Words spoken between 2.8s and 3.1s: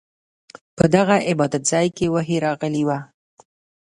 وه.